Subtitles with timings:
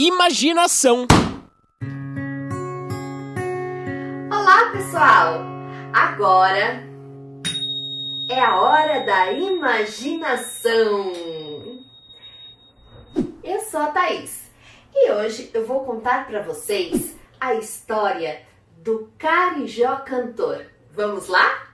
[0.00, 1.06] imaginação.
[4.30, 5.40] Olá, pessoal!
[5.92, 6.82] Agora
[8.28, 11.12] é a hora da imaginação.
[13.44, 14.50] Eu sou a Thaís
[14.94, 18.42] e hoje eu vou contar para vocês a história
[18.78, 20.66] do Carijó Cantor.
[20.92, 21.68] Vamos lá?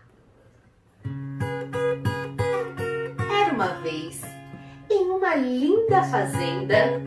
[3.43, 4.21] Era uma vez
[4.91, 7.03] em uma linda fazenda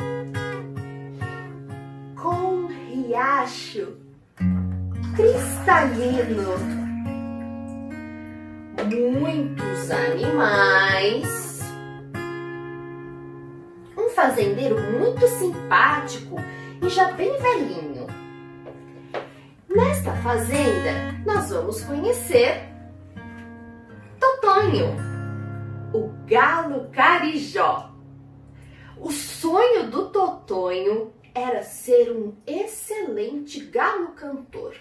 [2.22, 3.98] com um riacho
[5.16, 6.56] cristalino,
[9.20, 11.60] muitos animais,
[13.98, 16.36] um fazendeiro muito simpático
[16.82, 18.06] e já bem velhinho.
[19.68, 22.70] Nesta fazenda, nós vamos conhecer
[24.20, 24.96] Totonho,
[25.92, 27.90] o galo carijó.
[29.00, 34.76] O sonho do Totonho era ser um excelente galo cantor.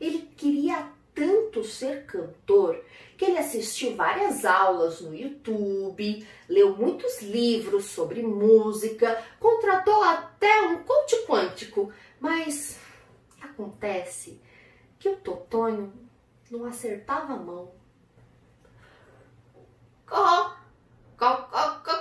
[0.00, 2.80] Ele queria tanto ser cantor
[3.16, 10.84] que ele assistiu várias aulas no YouTube, leu muitos livros sobre música, contratou até um
[10.84, 12.78] coach quântico, mas
[13.40, 14.40] acontece
[15.00, 15.92] que o Totonho
[16.48, 17.72] não acertava a mão.
[20.06, 20.56] Có,
[21.16, 21.98] có, có, có.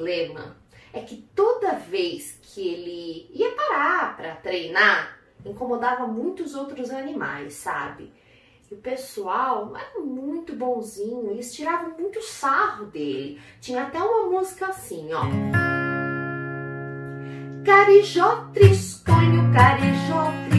[0.00, 0.56] Problema
[0.94, 8.10] é que toda vez que ele ia parar para treinar, incomodava muitos outros animais, sabe?
[8.70, 13.40] E o pessoal era muito bonzinho, eles tiravam muito sarro dele.
[13.60, 15.22] Tinha até uma música assim, ó.
[17.64, 20.49] Carijó tristonho, carijó tristonho,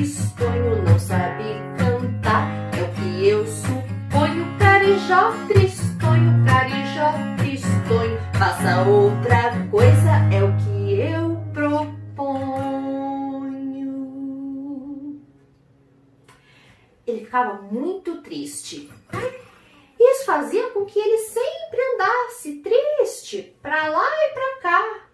[17.32, 18.92] ficava muito triste.
[19.98, 25.10] Isso fazia com que ele sempre andasse triste para lá e para cá.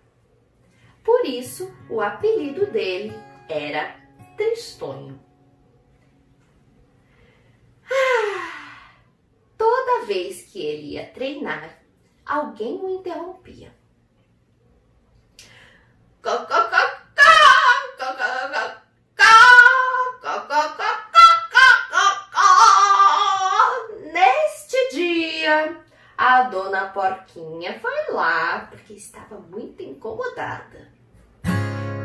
[1.03, 3.13] Por isso, o apelido dele
[3.47, 3.95] era
[4.35, 5.19] Tristonho.
[7.85, 8.95] Ah,
[9.55, 11.83] toda vez que ele ia treinar,
[12.25, 13.76] alguém o interrompia.
[25.47, 25.77] Dia,
[26.17, 30.91] a dona Porquinha foi lá porque estava muito incomodada.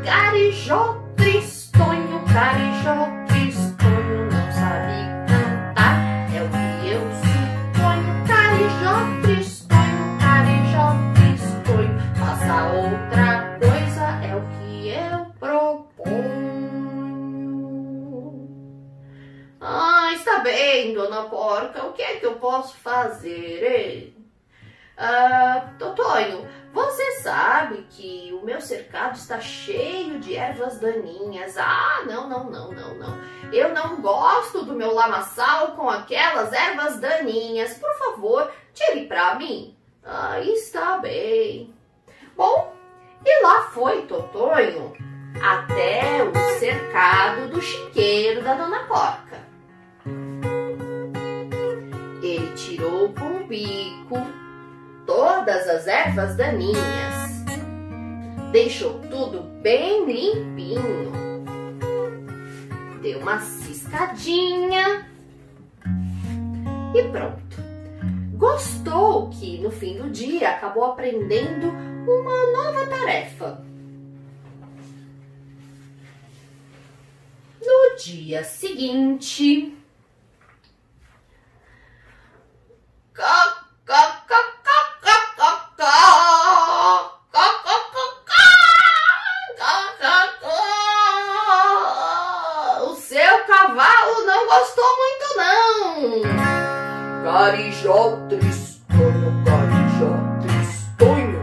[0.05, 4.95] Carijó tristonho, carijó tristonho, não sabe
[5.27, 5.99] cantar,
[6.33, 8.27] é o que eu suponho.
[8.27, 9.22] Carijó
[20.43, 24.15] Bem, dona Porca, o que é que eu posso fazer, hein?
[24.97, 31.57] Ah, Totonho, você sabe que o meu cercado está cheio de ervas daninhas.
[31.57, 33.21] Ah, não, não, não, não, não.
[33.53, 37.77] Eu não gosto do meu lamaçal com aquelas ervas daninhas.
[37.77, 39.77] Por favor, tire para mim.
[40.03, 41.73] Ah, está bem.
[42.35, 42.75] Bom,
[43.25, 44.93] e lá foi Totonho
[45.41, 49.22] até o cercado do chiqueiro da Dona Porca.
[53.53, 54.27] Tirou com o bico
[55.05, 57.43] todas as ervas daninhas.
[58.51, 61.11] Deixou tudo bem limpinho.
[63.01, 65.07] Deu uma ciscadinha
[66.95, 67.63] e pronto.
[68.37, 73.63] Gostou que no fim do dia acabou aprendendo uma nova tarefa.
[77.65, 79.82] No dia seguinte,
[92.81, 96.23] O seu cavalo não gostou muito, não.
[97.23, 100.09] Carijó tristonho, carijó
[100.41, 101.39] tristonho,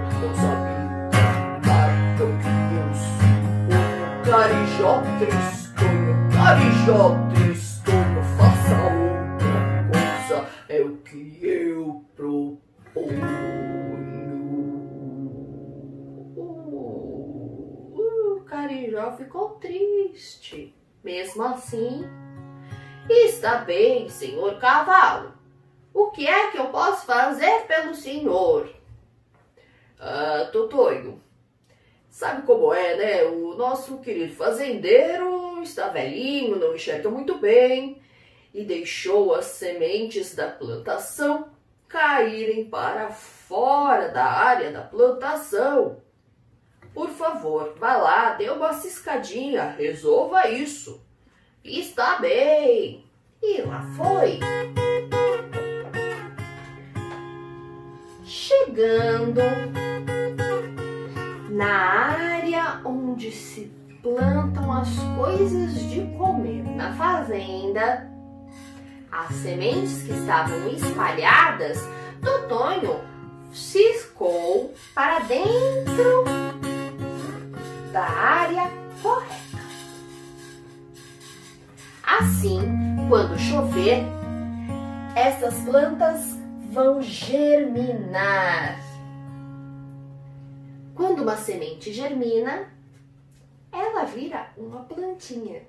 [1.65, 1.87] não é
[2.19, 3.79] o que eu suponho.
[4.25, 7.30] Carijó tristonho, carijó tristonho,
[18.91, 20.75] O carijó ficou triste.
[21.05, 22.05] Mesmo assim,
[23.09, 25.33] Está bem, senhor cavalo.
[25.93, 28.73] O que é que eu posso fazer pelo senhor?
[29.99, 31.21] Ah, Totonho,
[32.09, 33.25] sabe como é, né?
[33.25, 38.01] O nosso querido fazendeiro está velhinho, não enxerga muito bem
[38.55, 41.49] e deixou as sementes da plantação
[41.89, 46.01] caírem para fora da área da plantação.
[46.95, 51.01] Por favor, vá lá, dê uma ciscadinha, resolva isso.
[51.65, 53.05] Está bem.
[53.43, 54.41] E lá foi.
[58.25, 59.41] Chegando
[61.51, 63.73] na área onde se
[64.03, 68.11] plantam as coisas de comer na fazenda,
[69.11, 71.79] as sementes que estavam espalhadas,
[72.23, 73.01] Totonho
[73.53, 76.60] ciscou para dentro
[77.93, 78.71] da área
[79.03, 79.61] correta.
[82.03, 82.61] Assim,
[83.09, 84.05] quando chover,
[85.17, 86.21] essas plantas
[86.71, 88.79] vão germinar.
[90.95, 92.73] Quando uma semente germina,
[93.73, 95.63] ela vira uma plantinha.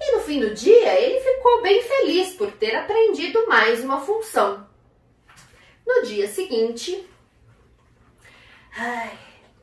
[0.00, 4.66] E no fim do dia, ele ficou bem feliz por ter aprendido mais uma função.
[5.86, 7.08] No dia seguinte,
[8.76, 9.18] ai,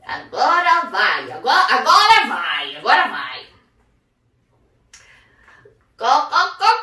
[0.06, 3.46] agora vai, agora, agora vai, agora vai.
[5.98, 6.81] Có, có, có,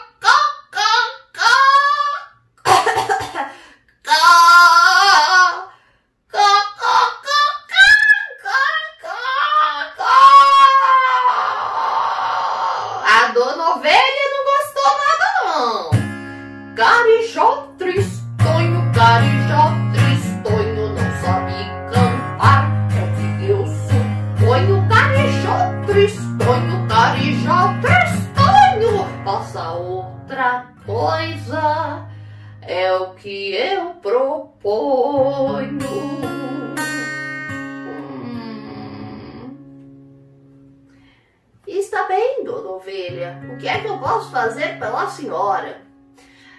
[26.49, 29.23] tristonho, carijó tristonho.
[29.25, 32.09] Passa outra coisa.
[32.63, 35.79] É o que eu proponho.
[37.91, 39.57] Hum.
[41.67, 43.41] Está bem, dona ovelha.
[43.53, 45.83] O que é que eu posso fazer pela senhora?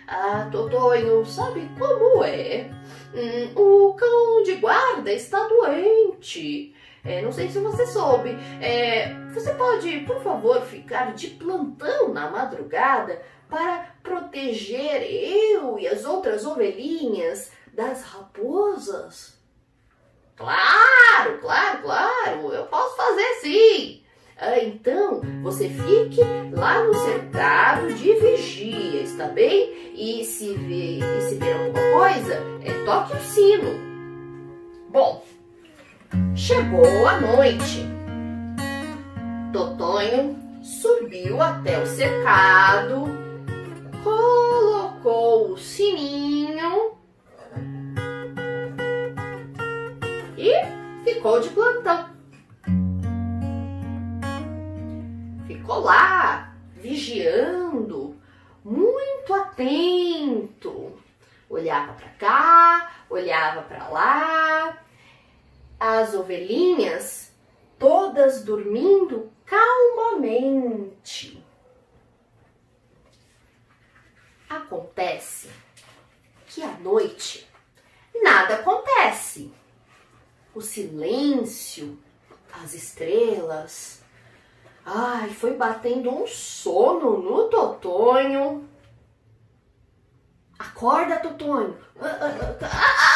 [0.07, 2.69] Ah, Totonho, sabe como é?
[3.13, 6.75] Hum, o cão de guarda está doente.
[7.09, 8.29] É, não sei se você soube.
[8.61, 13.19] É, você pode, por favor, ficar de plantão na madrugada
[13.50, 19.39] para proteger eu e as outras ovelhinhas das raposas?
[20.35, 24.03] Claro, claro, claro, eu posso fazer sim.
[24.38, 26.21] Ah, então, você fique
[26.53, 29.94] lá no cercado de vigia, está bem?
[29.95, 33.89] E se ver, se ver alguma coisa, é, toque o sino.
[34.89, 35.25] Bom,
[36.35, 37.85] chegou a noite.
[39.51, 43.06] Totonho subiu até o cercado,
[44.03, 46.97] colocou o sininho
[50.38, 50.51] e
[51.03, 52.09] ficou de plantão.
[55.47, 58.15] Ficou lá, vigiando,
[58.63, 60.94] muito atento.
[61.50, 64.77] Olhava para cá, olhava para lá.
[65.80, 67.31] As ovelhinhas
[67.78, 71.42] todas dormindo calmamente.
[74.50, 75.50] Acontece
[76.48, 77.48] que à noite
[78.21, 79.54] nada acontece.
[80.54, 81.98] O silêncio,
[82.52, 84.02] as estrelas.
[84.86, 88.68] Ai, foi batendo um sono no Totonho.
[90.57, 91.78] Acorda, Totonho.
[92.02, 93.08] Ai,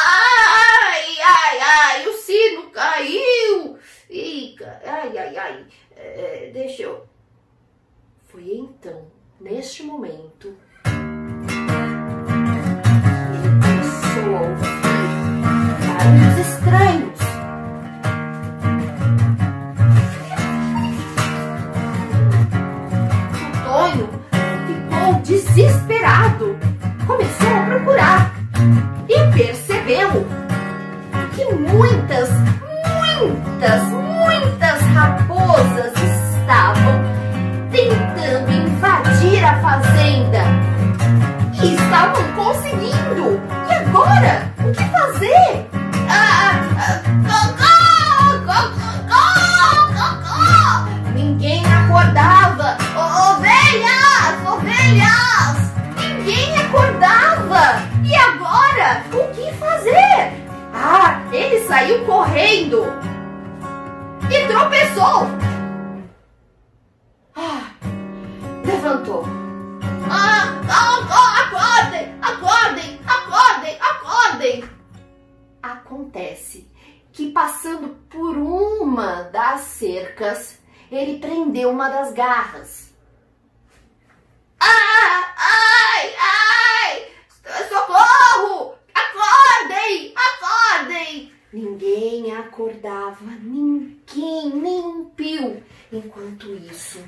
[1.24, 3.78] ai, ai, o sino caiu.
[4.08, 5.66] Ica, ai, ai, ai.
[5.96, 7.06] É, deixa eu.
[8.24, 10.56] Foi então, neste momento,
[61.74, 62.84] saiu correndo
[64.30, 65.26] e tropeçou.
[67.34, 67.72] Ah,
[68.64, 69.24] levantou.
[70.08, 74.64] Ah, ah, ah, acordem, acordem, acordem, acordem.
[75.60, 76.70] Acontece
[77.12, 80.60] que passando por uma das cercas,
[80.92, 82.94] ele prendeu uma das garras.
[84.60, 85.73] Ah, ah!
[96.94, 97.04] Isso,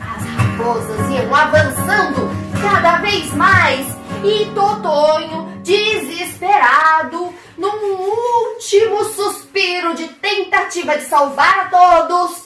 [0.00, 3.86] as raposas iam avançando cada vez mais
[4.24, 12.41] e Totonho, desesperado, num último suspiro de tentativa de salvar a todos,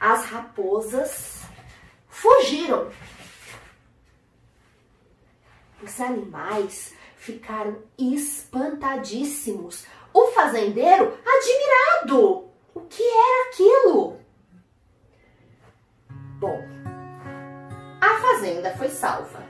[0.00, 1.42] As raposas
[2.08, 2.90] fugiram.
[5.82, 9.86] Os animais ficaram espantadíssimos.
[10.12, 12.48] O fazendeiro admirado.
[12.74, 14.20] O que era aquilo?
[16.38, 16.60] Bom,
[18.00, 19.42] a fazenda foi salva.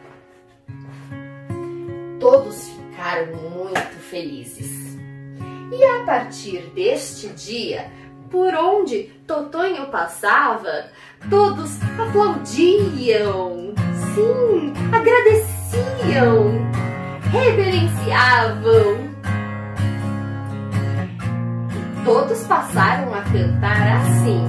[2.19, 4.97] Todos ficaram muito felizes.
[5.73, 7.91] E a partir deste dia,
[8.33, 10.87] por onde Totonho passava,
[11.29, 13.75] todos aplaudiam,
[14.15, 16.51] sim, agradeciam,
[17.31, 19.13] reverenciavam.
[21.77, 24.43] E todos passaram a cantar assim.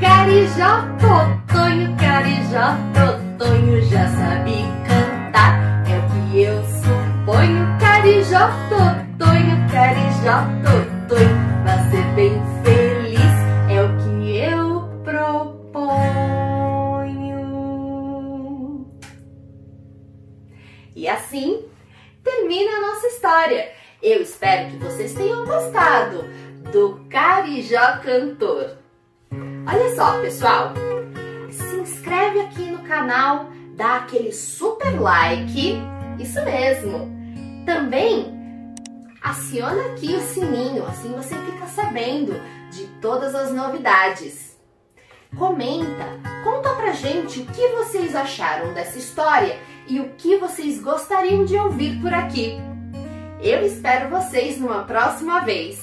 [0.00, 5.84] Carijó, Totonho, Carijó, Totonho já sabe cantar.
[5.90, 7.66] É o que eu suponho.
[7.78, 8.89] Carijó, Totonho,
[24.40, 26.24] espero que vocês tenham gostado
[26.72, 28.78] do Carijó Cantor.
[29.70, 30.72] Olha só, pessoal,
[31.50, 35.74] se inscreve aqui no canal, dá aquele super like,
[36.18, 37.10] isso mesmo.
[37.66, 38.34] Também
[39.20, 42.32] aciona aqui o sininho, assim você fica sabendo
[42.70, 44.58] de todas as novidades.
[45.36, 51.44] Comenta, conta pra gente o que vocês acharam dessa história e o que vocês gostariam
[51.44, 52.69] de ouvir por aqui.
[53.42, 55.82] Eu espero vocês numa próxima vez.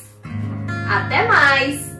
[0.88, 1.98] Até mais!